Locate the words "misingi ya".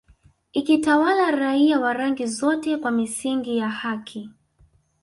2.91-3.69